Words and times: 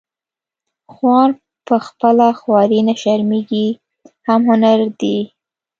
خوار 0.93 1.29
په 1.67 1.75
خپله 1.87 2.27
خواري 2.39 2.79
نه 2.87 2.93
شرمیږي 3.01 3.67
هم 4.27 4.41
هنري 4.49 4.89
دی 5.01 5.17